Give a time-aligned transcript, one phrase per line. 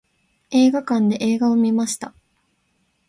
[0.49, 2.15] 映画館で映画を観ました。